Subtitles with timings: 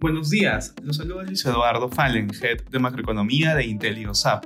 [0.00, 4.44] Buenos días, los saluda Luis Eduardo Fallen, Head de Macroeconomía de IntelioSAP.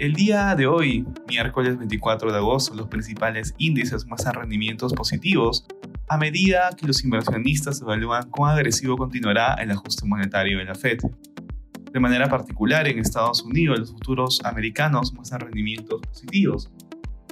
[0.00, 5.64] El día de hoy, miércoles 24 de agosto, los principales índices muestran rendimientos positivos
[6.08, 10.98] a medida que los inversionistas evalúan cuán agresivo continuará el ajuste monetario de la Fed.
[11.92, 16.72] De manera particular, en Estados Unidos, los futuros americanos muestran rendimientos positivos.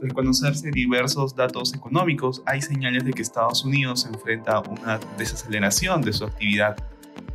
[0.01, 5.01] Al conocerse diversos datos económicos, hay señales de que Estados Unidos se enfrenta a una
[5.19, 6.77] desaceleración de su actividad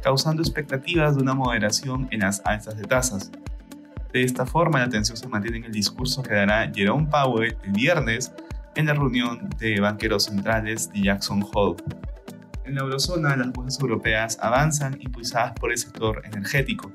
[0.05, 3.31] causando expectativas de una moderación en las alzas de tasas.
[4.13, 7.71] De esta forma, la atención se mantiene en el discurso que dará Jerome Powell el
[7.71, 8.31] viernes
[8.75, 11.81] en la reunión de banqueros centrales de Jackson Hole.
[12.65, 16.91] En la eurozona, las bolsas europeas avanzan impulsadas por el sector energético,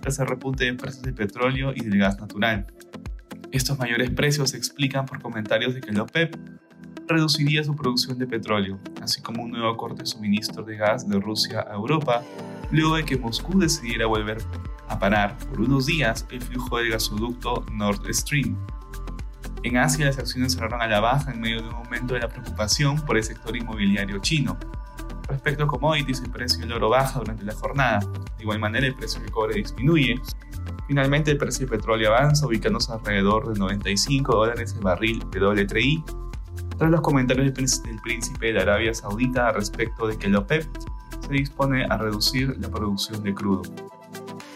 [0.00, 2.66] tras el repunte de precios del petróleo y del gas natural.
[3.52, 6.34] Estos mayores precios se explican por comentarios de que la OPEP
[7.10, 11.18] reduciría su producción de petróleo, así como un nuevo corte de suministro de gas de
[11.18, 12.22] Rusia a Europa,
[12.70, 14.38] luego de que Moscú decidiera volver
[14.88, 18.56] a parar por unos días el flujo del gasoducto Nord Stream.
[19.62, 22.28] En Asia las acciones cerraron a la baja en medio de un aumento de la
[22.28, 24.56] preocupación por el sector inmobiliario chino.
[25.28, 28.00] Respecto a commodities, el precio del oro baja durante la jornada.
[28.36, 30.20] De igual manera, el precio del cobre disminuye.
[30.88, 36.04] Finalmente, el precio del petróleo avanza, ubicándose alrededor de 95 dólares el barril de WTI
[36.80, 40.66] tras los comentarios del príncipe de Arabia Saudita respecto de que la OPEP
[41.30, 43.62] se dispone a reducir la producción de crudo.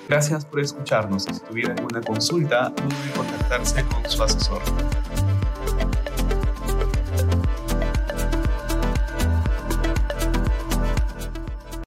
[0.08, 1.22] Gracias por escucharnos.
[1.22, 4.60] Si tuviera alguna consulta, duden contactarse con su asesor.